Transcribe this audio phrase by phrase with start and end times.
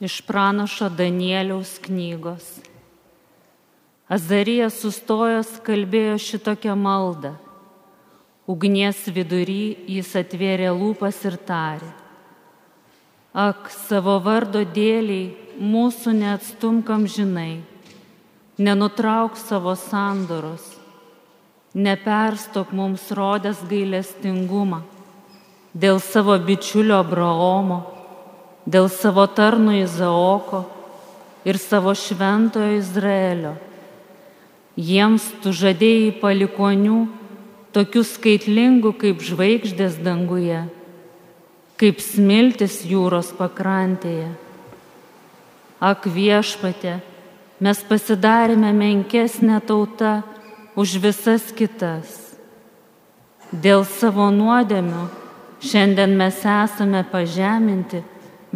[0.00, 2.60] Iš pranašo Danieliaus knygos.
[4.06, 7.32] Azarijas sustojęs kalbėjo šitokią maldą.
[8.46, 11.90] Ugnies vidury jis atvėrė lūpas ir tarė.
[13.34, 17.58] Ak, savo vardo dėliai mūsų neatstumkam žinai,
[18.54, 20.78] nenutrauk savo sandoros,
[21.74, 24.84] neperstok mums rodęs gailestingumą
[25.74, 27.97] dėl savo bičiulio Abraomo
[28.68, 30.66] dėl savo tarno Izaoko
[31.48, 33.54] ir savo šventojo Izraelio.
[34.78, 36.98] Jiems tu žadėjai palikonių,
[37.74, 40.66] tokių skaitlingų kaip žvaigždės danguje,
[41.80, 44.28] kaip smiltis jūros pakrantėje.
[45.78, 46.98] Ak viešpatė,
[47.62, 50.20] mes pasidarėme menkesnė tauta
[50.78, 52.18] už visas kitas.
[53.48, 55.06] Dėl savo nuodėmių
[55.64, 58.02] šiandien mes esame pažeminti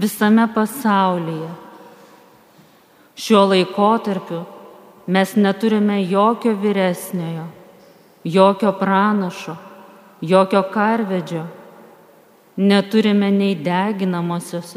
[0.02, 1.50] visame pasaulyje.
[3.22, 4.40] Šiuo laikotarpiu
[5.06, 7.46] mes neturime jokio vyresniojo,
[8.24, 9.56] jokio pranašo,
[10.20, 11.44] jokio karvedžio,
[12.56, 14.76] neturime nei deginamosios,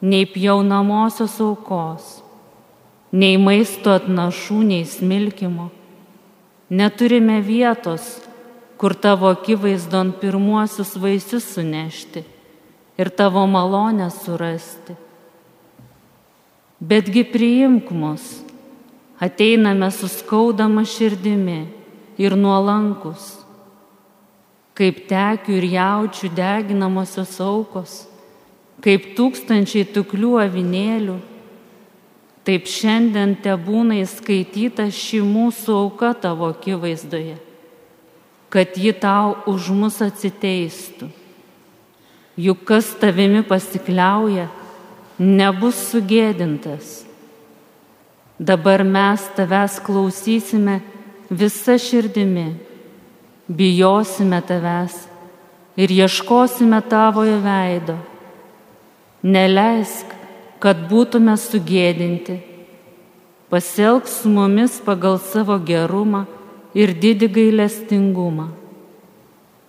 [0.00, 2.04] nei pjaunamosios aukos,
[3.12, 5.70] nei maisto atnašų, nei smilkimo.
[6.70, 8.16] Neturime vietos,
[8.76, 12.35] kur tavo akivaizdon pirmuosius vaisius sunešti
[12.98, 14.96] ir tavo malonę surasti.
[16.80, 18.44] Betgi priimk mus,
[19.20, 21.60] ateiname suskaudama širdimi
[22.20, 23.40] ir nuolankus,
[24.76, 27.94] kaip tekių ir jaučių deginamosios aukos,
[28.84, 31.16] kaip tūkstančiai tuklių avinėlių.
[32.46, 37.40] Taip šiandien te būna įskaityta ši mūsų auka tavo akivaizdoje,
[38.52, 41.08] kad ji tau už mus atsiteistų
[42.36, 44.48] juk kas tavimi pasikliauja,
[45.18, 47.04] nebus sugėdintas.
[48.36, 50.82] Dabar mes tavęs klausysime
[51.30, 52.50] visa širdimi,
[53.48, 55.06] bijosime tavęs
[55.80, 57.96] ir ieškosime tavojo veido.
[59.24, 60.12] Neleisk,
[60.60, 62.36] kad būtume sugėdinti.
[63.48, 66.26] Pasielg su mumis pagal savo gerumą
[66.76, 68.50] ir didį gailestingumą.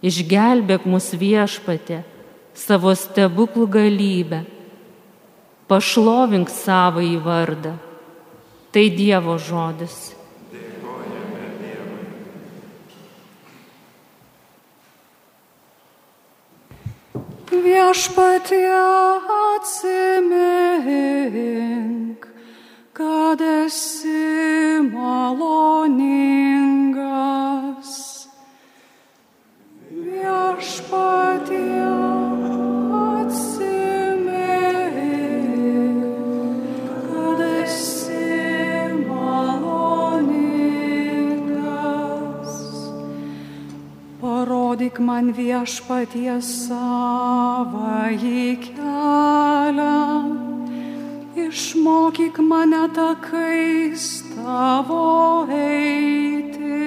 [0.03, 2.03] Išgelbėk mus viešpatė
[2.57, 4.41] savo stebuklų galybę,
[5.69, 7.77] pašlovink savo į vardą.
[8.73, 10.17] Tai Dievo žodis.
[17.47, 18.75] Viešpatie
[19.57, 20.37] atsimink,
[22.93, 26.47] kad esi maloningas.
[44.97, 50.01] Parodyk man viešpaties savąjį kelią,
[51.37, 56.81] išmokyk mane takais tavo eiti.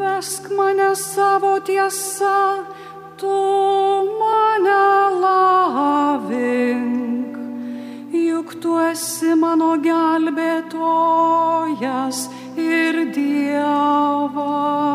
[0.00, 2.66] Vesk mane savo tiesą,
[3.16, 3.38] tu
[4.18, 6.58] mane lavink,
[8.10, 10.58] juk tu esi mano gelbėtojas
[12.58, 14.90] ir Dievas.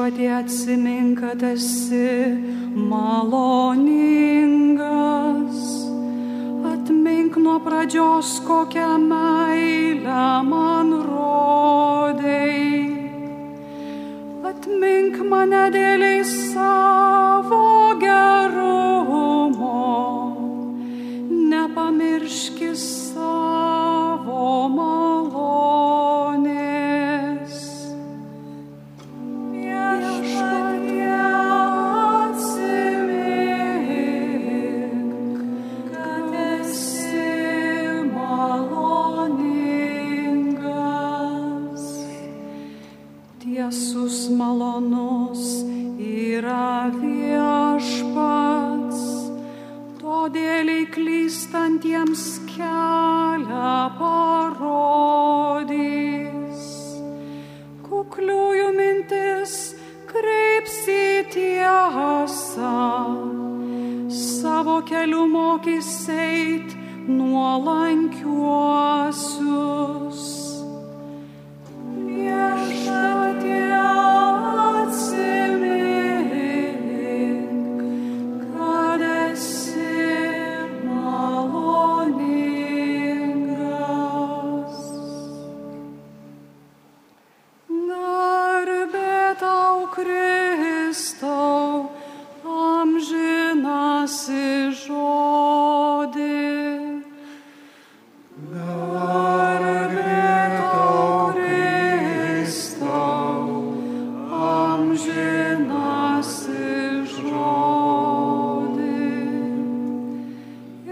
[0.00, 2.36] Viešpatie atsimink, kad esi
[2.74, 3.90] maloningas.
[6.64, 12.90] Atmink nuo pradžios, kokią meilę man rodai.
[14.44, 16.89] Atmink mane dėliai savo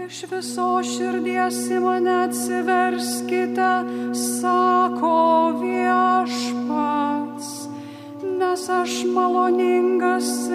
[0.09, 3.67] Iš viso širdies į mane atsiverskite,
[4.17, 5.11] sako
[5.59, 7.51] viešpats,
[8.25, 10.48] nes aš maloningas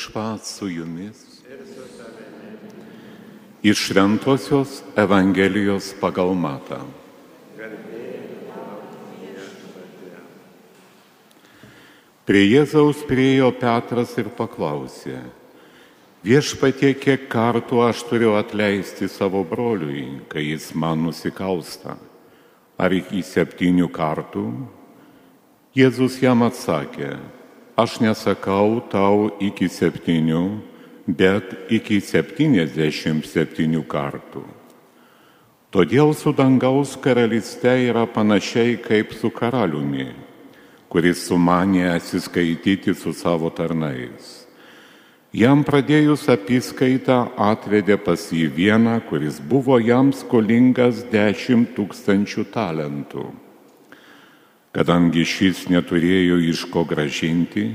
[0.00, 1.42] Viešpat su jumis.
[3.62, 6.78] Iš Šventojios Evangelijos pagal Matą.
[12.24, 15.18] Prie Jėzaus priejo Petras ir paklausė,
[16.24, 21.98] viešpatie, kiek kartų aš turiu atleisti savo broliui, kai jis man nusikalsta?
[22.80, 24.46] Ar iki septynių kartų?
[25.76, 27.18] Jėzus jam atsakė,
[27.80, 30.44] aš nesakau tau iki septynių,
[31.08, 34.44] bet iki septyniasdešimt septynių kartų.
[35.70, 40.08] Todėl su dangaus karalyste yra panašiai kaip su karaliumi,
[40.90, 44.40] kuris sumanė atsiskaityti su savo tarnais.
[45.30, 53.28] Jam pradėjus apskaitą atvedė pas jį vieną, kuris buvo jam skolingas dešimt tūkstančių talentų.
[54.70, 57.72] Kadangi šis neturėjo iš ko gražinti,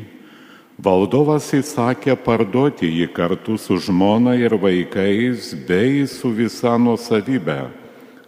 [0.79, 7.59] valdovas įsakė parduoti jį kartu su žmona ir vaikais bei su visa nuosavybė,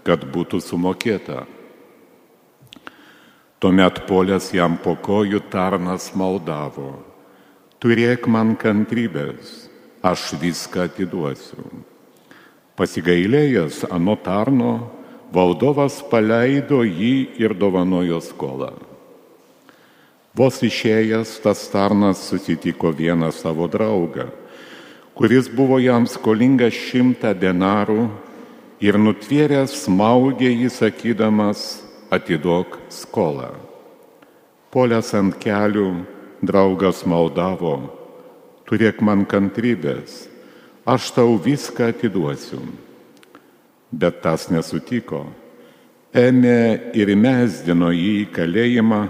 [0.03, 1.45] kad būtų sumokėta.
[3.63, 6.91] Tuomet polės jam po kojų tarnas maldavo,
[7.79, 9.69] turėk man kantrybės,
[10.03, 11.63] aš viską atiduosiu.
[12.77, 14.73] Pasigailėjęs ano tarno,
[15.33, 18.71] valdovas paleido jį ir dovanojo skolą.
[20.37, 24.27] Vos išėjęs tas tarnas susitiko vieną savo draugą,
[25.17, 28.05] kuris buvo jam skolingas šimtą denarų
[28.79, 31.81] ir nutvėręs smaugė jį sakydamas,
[32.13, 33.49] atiduok skolą.
[34.71, 35.89] Polės ant kelių
[36.45, 37.79] draugas maldavo,
[38.69, 40.27] turėk man kantrybės,
[40.85, 42.61] aš tau viską atiduosiu.
[43.91, 45.25] Bet tas nesutiko.
[46.17, 49.01] Ėmė ir mesdino jį į kalėjimą,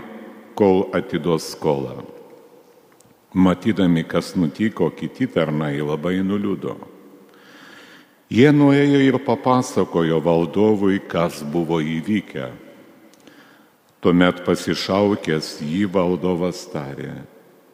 [0.57, 2.01] kol atiduos skolą.
[3.37, 6.75] Matydami, kas nutiko, kiti tarnai labai nuliūdo.
[8.33, 12.49] Jie nuėjo ir papasakojo valdovui, kas buvo įvykę.
[14.03, 17.13] Tuomet pasišaukęs jį valdovas tarė,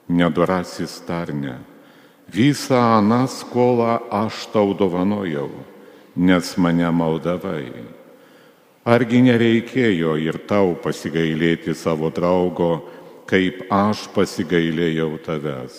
[0.08, 1.58] nedorasis tarne,
[2.30, 5.50] visą aną skolą aš tau dovanojau,
[6.16, 7.72] nes mane maldavai.
[8.84, 12.84] Argi nereikėjo ir tau pasigailėti savo draugo,
[13.30, 15.78] kaip aš pasigailėjau tavęs.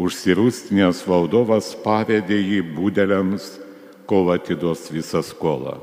[0.00, 3.48] Užsirūstinės valdovas pavedė jį būdeliams,
[4.10, 5.78] kol atiduos visą skolą.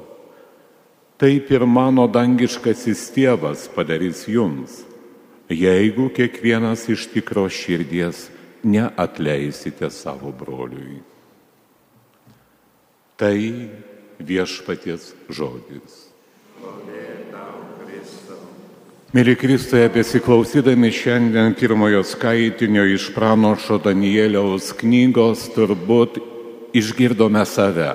[1.17, 4.83] Taip ir mano dangiškasis tėvas padarys jums,
[5.49, 8.27] jeigu kiekvienas iš tikro širdies
[8.61, 10.99] neatleisite savo broliui.
[13.17, 13.37] Tai
[14.21, 16.03] viešpaties žodis.
[19.15, 26.19] Mėly Kristuje, besiklausydami šiandien pirmojo skaitinio iš pranošo Danieliaus knygos, turbūt
[26.77, 27.89] išgirdome save.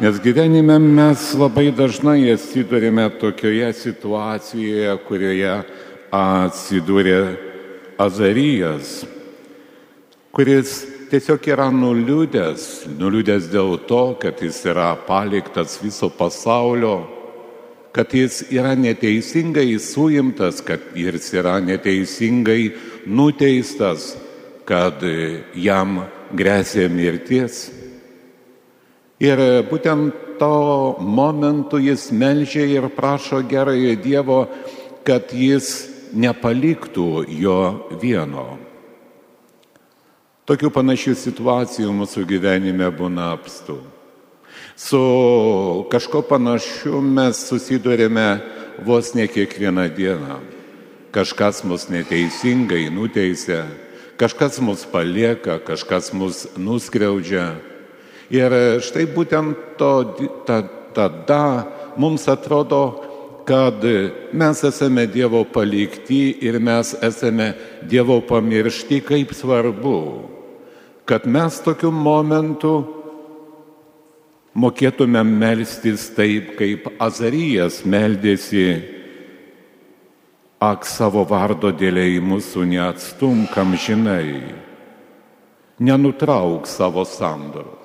[0.00, 5.58] Nes gyvenime mes labai dažnai atsidūrėme tokioje situacijoje, kurioje
[6.08, 7.20] atsidūrė
[8.00, 9.02] Azarijas,
[10.32, 12.62] kuris tiesiog yra nuliūdęs,
[12.96, 17.02] nuliūdęs dėl to, kad jis yra paliktas viso pasaulio,
[17.92, 22.72] kad jis yra neteisingai suimtas, kad jis yra neteisingai
[23.04, 24.14] nuteistas,
[24.64, 25.04] kad
[25.52, 26.00] jam
[26.32, 27.66] grėsia mirties.
[29.20, 29.38] Ir
[29.68, 34.42] būtent to momentu jis melžia ir prašo gerojo Dievo,
[35.04, 35.74] kad jis
[36.16, 37.58] nepaliktų jo
[38.00, 38.71] vieno.
[40.42, 43.76] Tokių panašių situacijų mūsų gyvenime būna apstų.
[44.74, 45.02] Su
[45.92, 48.40] kažko panašiu mes susidurėme
[48.82, 50.40] vos ne kiekvieną dieną.
[51.14, 53.60] Kažkas mus neteisingai nuteisė,
[54.18, 57.52] kažkas mus palieka, kažkas mus nuskriaudžia.
[58.34, 59.92] Ir štai būtent to,
[60.48, 61.44] ta, tada
[61.94, 63.11] mums atrodo,
[63.44, 63.84] kad
[64.32, 67.52] mes esame Dievo palikti ir mes esame
[67.88, 69.98] Dievo pamiršti, kaip svarbu,
[71.04, 72.74] kad mes tokiu momentu
[74.54, 78.66] mokėtume melstis taip, kaip Azarijas meldėsi,
[80.62, 84.54] ak savo vardo dėliai mūsų neatstum, kam žinai,
[85.82, 87.81] nenutrauk savo sandoros.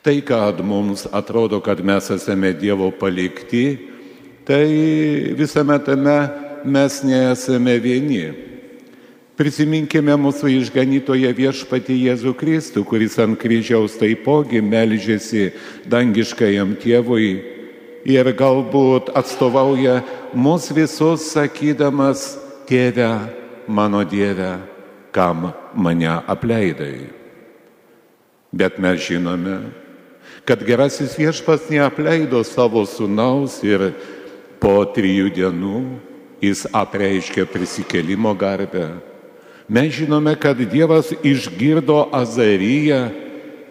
[0.00, 3.78] Tai, kad mums atrodo, kad mes esame Dievo palikti,
[4.48, 4.64] tai
[5.36, 6.16] visame tame
[6.64, 8.22] mes nesame vieni.
[9.36, 15.50] Prisiminkime mūsų išganytoje viešpatį Jėzų Kristų, kuris ant kryžiaus taipogi melžėsi
[15.88, 17.30] dangiškajam tėvui
[18.04, 20.00] ir galbūt atstovauja
[20.36, 22.34] mus visus sakydamas,
[22.68, 23.08] tėve,
[23.68, 24.58] mano Dieve,
[25.12, 27.08] kam mane apleidai.
[28.52, 29.56] Bet mes žinome,
[30.44, 33.90] kad gerasis viešpas neapleido savo sunaus ir
[34.60, 35.80] po trijų dienų
[36.40, 38.88] jis apreiškė prisikelimo garbę.
[39.70, 43.10] Mes žinome, kad Dievas išgirdo Azaryją,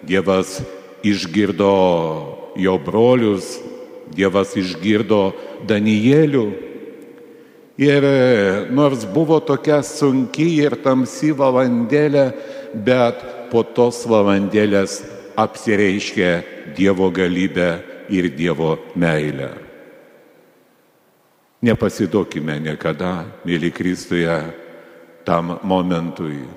[0.08, 0.62] Dievas
[1.04, 1.74] išgirdo
[2.56, 3.58] jo brolius,
[4.16, 5.34] Dievas išgirdo
[5.68, 6.48] Danielių.
[7.80, 8.06] Ir
[8.76, 12.26] nors buvo tokia sunki ir tamsi valandėlė,
[12.76, 13.22] bet
[13.52, 15.00] po tos valandėlės
[15.44, 16.32] apsireiškia
[16.76, 17.70] Dievo galybę
[18.10, 19.50] ir Dievo meilę.
[21.60, 24.36] Nepasiduokime niekada, mėly Kristuje,
[25.28, 26.48] tam momentui,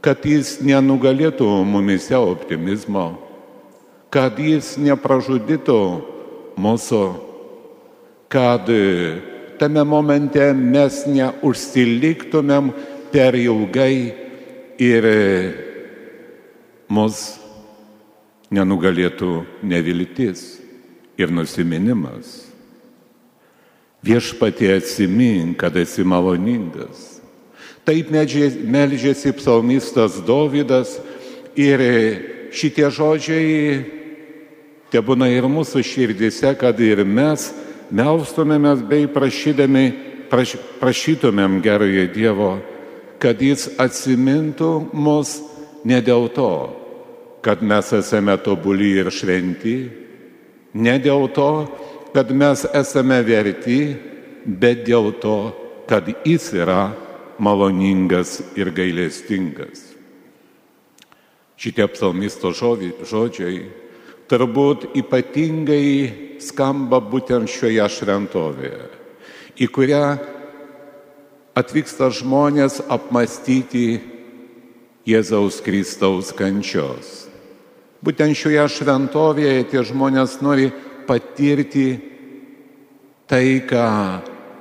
[0.00, 3.18] kad jis nenugalėtų mumise optimizmo,
[4.14, 5.80] kad jis nepražudytų
[6.54, 7.02] mūsų,
[8.30, 8.70] kad
[9.58, 12.70] tame momente mes neužsiliktumėm
[13.10, 14.14] per ilgai
[14.78, 15.10] ir
[16.88, 17.18] mus
[18.54, 20.58] nenugalėtų neviltis
[21.18, 22.46] ir nusiminimas.
[24.04, 27.18] Viešpatie atsimink, kad esi maloningas.
[27.88, 30.98] Taip melžėsi psalmistas Dovydas
[31.58, 31.82] ir
[32.54, 33.98] šitie žodžiai
[34.92, 37.50] te būna ir mūsų širdise, kad ir mes
[37.90, 39.86] melstumėmės bei prašydami,
[40.30, 42.52] praš, prašytumėm gerojo Dievo,
[43.18, 45.38] kad jis atsimintų mus
[45.88, 46.52] ne dėl to,
[47.42, 49.76] kad mes esame tobuli ir šventi,
[50.74, 51.50] ne dėl to,
[52.14, 53.80] kad mes esame verti,
[54.44, 55.38] bet dėl to,
[55.88, 56.90] kad jis yra
[57.38, 59.84] maloningas ir gailestingas.
[61.58, 63.62] Šitie psalmisto žodžiai
[64.30, 68.84] turbūt ypatingai skamba būtent šioje šventovėje,
[69.58, 70.02] į kurią
[71.58, 73.98] atvyksta žmonės apmastyti
[75.08, 77.27] Jėzaus Kristaus kančios.
[77.98, 80.68] Būtent šioje šventovėje tie žmonės nori
[81.08, 81.88] patirti
[83.26, 83.86] tai, ką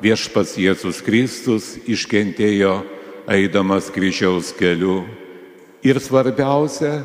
[0.02, 2.80] viešpas Jėzus Kristus iškentėjo
[3.30, 5.04] eidamas kryžiaus keliu.
[5.86, 7.04] Ir svarbiausia,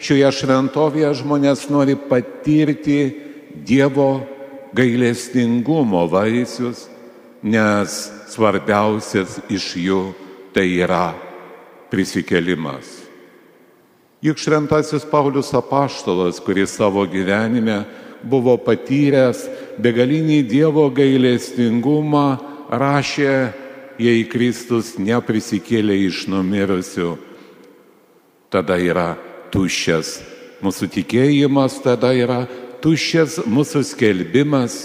[0.00, 3.22] šioje šventovėje žmonės nori patirti
[3.56, 4.20] Dievo
[4.76, 6.86] gailestingumo vaisius,
[7.40, 7.94] nes
[8.32, 10.02] svarbiausias iš jų
[10.52, 11.10] tai yra
[11.92, 13.05] prisikelimas.
[14.26, 17.84] Juk šventasis Paulius apaštalas, kuris savo gyvenime
[18.26, 19.44] buvo patyręs
[19.78, 22.24] begalinį Dievo gailestingumą,
[22.66, 23.34] rašė,
[24.02, 27.12] jei Kristus neprisikėlė iš numirusių,
[28.50, 29.12] tada yra
[29.54, 30.16] tuščias
[30.64, 32.40] mūsų tikėjimas, tada yra
[32.82, 34.80] tuščias mūsų skelbimas.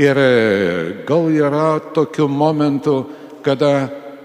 [0.00, 0.22] Ir
[1.04, 2.96] gal yra tokių momentų,
[3.44, 3.74] kada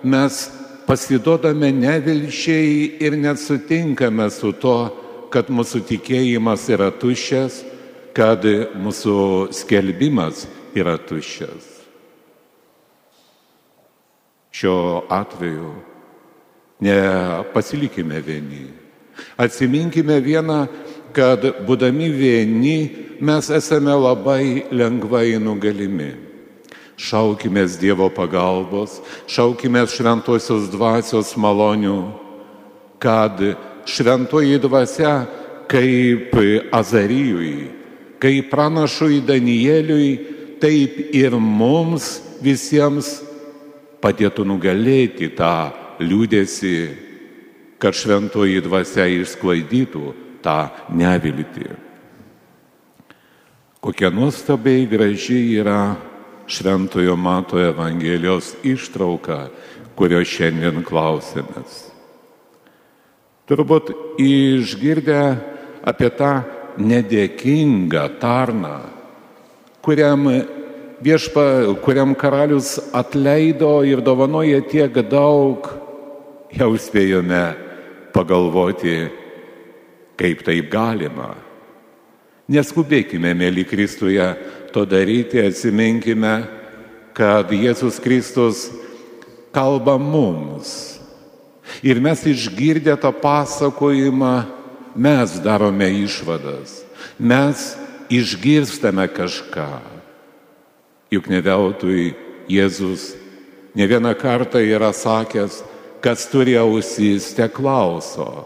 [0.07, 0.45] mes
[0.89, 4.77] pasidodame nevilčiai ir net sutinkame su to,
[5.29, 7.59] kad mūsų tikėjimas yra tuščias,
[8.17, 8.41] kad
[8.73, 9.17] mūsų
[9.53, 11.67] skelbimas yra tuščias.
[14.49, 15.75] Šiuo atveju
[16.81, 18.63] nepasilikime vieni.
[19.37, 20.63] Atsiminkime vieną,
[21.13, 22.79] kad būdami vieni
[23.21, 26.28] mes esame labai lengvai nugalimi.
[26.99, 32.11] Šaukime Dievo pagalbos, šaukime šventosios dvasios malonių,
[32.99, 33.39] kad
[33.87, 35.13] šventoji dvasia
[35.71, 36.35] kaip
[36.75, 37.69] Azarijui,
[38.19, 40.09] kaip pranašui Danieliui,
[40.59, 43.21] taip ir mums visiems
[44.03, 45.71] padėtų nugalėti tą
[46.03, 46.75] liūdėsi,
[47.79, 50.11] kad šventoji dvasia išsklaidytų
[50.43, 50.59] tą
[50.91, 51.71] neviltį.
[53.79, 56.08] Kokia nuostabiai graži yra
[56.49, 59.47] Šventojo Mato Evangelijos ištrauka,
[59.93, 61.83] kurio šiandien klausėmės.
[63.49, 63.91] Turbūt
[64.21, 65.21] išgirdę
[65.85, 66.31] apie tą
[66.81, 68.79] nedėkingą tarną,
[69.85, 70.25] kuriam
[71.05, 71.45] viešpa,
[71.85, 75.69] kuriam karalius atleido ir dovanoja tiek daug,
[76.49, 77.43] jau spėjome
[78.15, 78.97] pagalvoti,
[80.17, 81.35] kaip taip galima.
[82.49, 84.25] Neskubėkime, mėly Kristuje,
[84.73, 86.43] to daryti, atsiminkime,
[87.17, 88.67] kad Jėzus Kristus
[89.53, 90.99] kalba mums.
[91.85, 94.33] Ir mes išgirdę tą pasakojimą,
[94.95, 96.81] mes darome išvadas,
[97.19, 97.75] mes
[98.09, 99.69] išgirstame kažką.
[101.13, 102.13] Juk ne veltui
[102.49, 103.13] Jėzus
[103.75, 105.63] ne vieną kartą yra sakęs,
[106.01, 108.45] kas turi ausys, te klauso.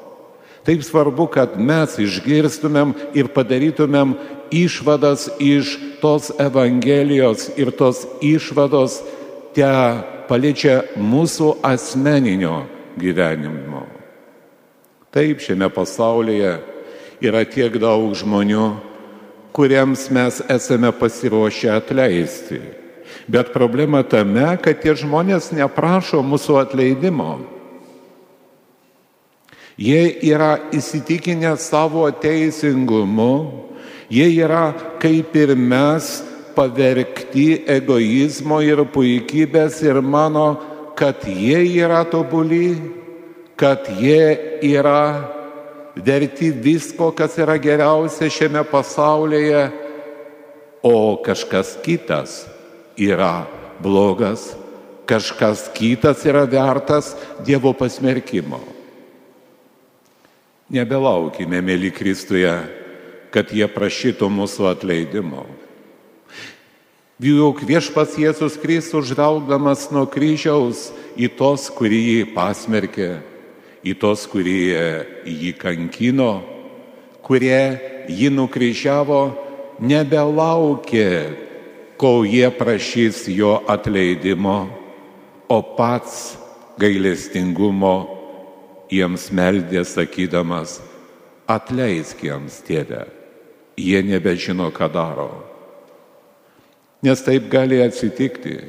[0.63, 4.15] Taip svarbu, kad mes išgirstumėm ir padarytumėm
[4.53, 9.01] išvadas iš tos Evangelijos ir tos išvados
[9.55, 9.69] te
[10.29, 12.63] paliečia mūsų asmeninio
[12.99, 13.85] gyvenimo.
[15.13, 16.55] Taip šiame pasaulyje
[17.23, 18.67] yra tiek daug žmonių,
[19.53, 22.61] kuriems mes esame pasiruošę atleisti.
[23.27, 27.37] Bet problema tame, kad tie žmonės neprašo mūsų atleidimo.
[29.77, 33.33] Jie yra įsitikinę savo teisingumu,
[34.13, 36.21] jie yra kaip ir mes
[36.53, 40.47] pavergti egoizmo ir puikybės ir mano,
[40.97, 42.75] kad jie yra tobuli,
[43.57, 45.29] kad jie yra
[45.95, 49.63] verti visko, kas yra geriausia šiame pasaulyje,
[50.83, 52.43] o kažkas kitas
[52.99, 53.47] yra
[53.81, 54.51] blogas,
[55.09, 57.13] kažkas kitas yra vertas
[57.45, 58.59] Dievo pasmerkimo.
[60.73, 62.51] Nebelaukime, mėly Kristuje,
[63.33, 65.47] kad jie prašytų mūsų atleidimo.
[67.23, 73.09] Juk viešpas Jėzus Kristus žvelgdamas nuo kryžiaus į tos, kurį jį pasmerkė,
[73.85, 76.41] į tos, kurie jį kankino,
[77.23, 77.79] kurie
[78.11, 79.21] jį nukryžiavo,
[79.79, 81.09] nebelaukė,
[81.97, 84.67] kol jie prašys jo atleidimo,
[85.47, 86.35] o pats
[86.81, 87.95] gailestingumo
[88.91, 90.81] jiems meldė sakydamas,
[91.47, 93.05] atleisk jiems tėvę,
[93.77, 95.29] jie nebežino, ką daro.
[97.03, 98.59] Nes taip gali atsitikti,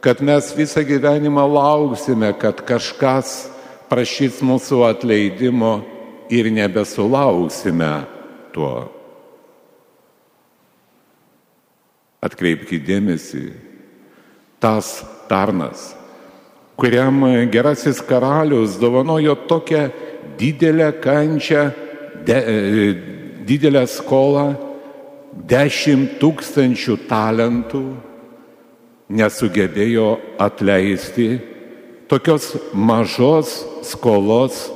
[0.00, 3.50] kad mes visą gyvenimą lauksime, kad kažkas
[3.90, 5.80] prašys mūsų atleidimo
[6.30, 7.92] ir nebesulauksime
[8.54, 8.88] tuo.
[12.18, 13.44] Atkreipkite dėmesį,
[14.58, 14.98] tas
[15.30, 15.92] tarnas,
[16.78, 19.84] kuriam gerasis karalius dovanojo tokią
[20.38, 21.68] didelę kančią,
[22.26, 22.38] de,
[23.48, 24.52] didelę skolą,
[25.48, 27.84] dešimt tūkstančių talentų,
[29.08, 30.08] nesugebėjo
[30.40, 31.30] atleisti
[32.08, 34.66] tokios mažos skolos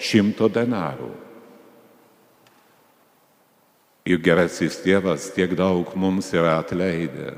[0.00, 1.10] šimto denarų.
[4.08, 7.34] Juk gerasis tėvas tiek daug mums yra atleidę.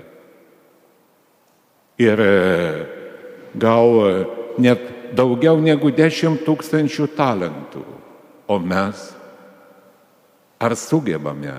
[2.01, 2.37] Ir e,
[3.59, 3.91] gal
[4.63, 7.83] net daugiau negu dešimt tūkstančių talentų.
[8.49, 9.11] O mes
[10.63, 11.55] ar sugebame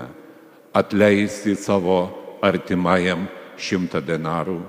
[0.72, 2.08] atleisti savo
[2.42, 3.26] artimajam
[3.60, 4.62] šimtą denarų?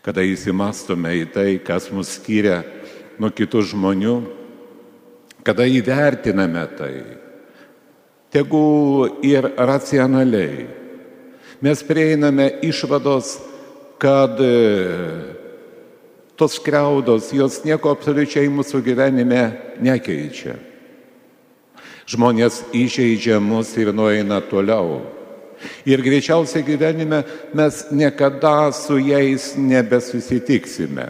[0.00, 2.62] Kada įsimastume į tai, kas mus skiria
[3.20, 4.16] nuo kitų žmonių,
[5.44, 6.94] kada įvertiname tai,
[8.32, 10.68] tegu ir racionaliai,
[11.60, 13.36] mes prieiname išvados,
[13.98, 14.54] kad e,
[16.38, 19.42] tos skriaudos, jos nieko absoliučiai mūsų gyvenime
[19.82, 20.54] nekeičia.
[22.08, 25.02] Žmonės įžeidžia mus ir nueina toliau.
[25.84, 31.08] Ir greičiausiai gyvenime mes niekada su jais nebesusitiksime.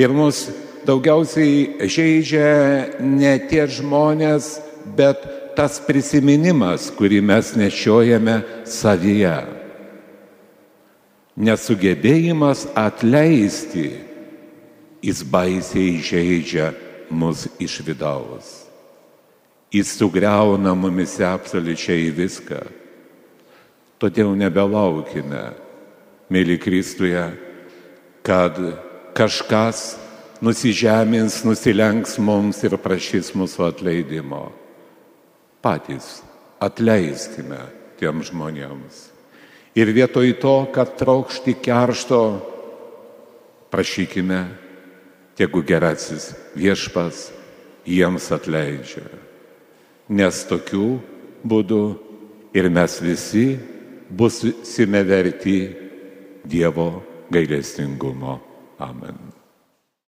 [0.00, 0.48] Ir mus
[0.86, 4.60] daugiausiai žaidžia ne tie žmonės,
[4.96, 5.20] bet
[5.58, 9.36] tas prisiminimas, kurį mes nešiojame savyje.
[11.40, 13.90] Nesugebėjimas atleisti,
[15.04, 16.72] jis baisiai žaidžia
[17.10, 18.69] mus iš vidaus.
[19.70, 22.58] Jis sugriauna mumise absoliučiai viską.
[24.02, 25.52] Todėl nebelaukime,
[26.32, 27.22] mėly Kristuje,
[28.26, 28.58] kad
[29.14, 29.94] kažkas
[30.42, 34.48] nusižemins, nusilenks mums ir prašys mūsų atleidimo.
[35.62, 36.18] Patys
[36.58, 37.60] atleiskime
[38.00, 39.06] tiem žmonėms.
[39.78, 42.22] Ir vietoj to, kad traukšti keršto,
[43.70, 44.42] prašykime,
[45.38, 47.28] tegu gerasis viešpas
[47.86, 49.29] jiems atleidžia.
[50.10, 50.98] Nes tokiu
[51.46, 51.82] būdu
[52.58, 53.46] ir mes visi
[54.10, 55.58] busime verti
[56.50, 56.88] Dievo
[57.30, 58.40] gailestingumo.
[58.80, 59.39] Amen.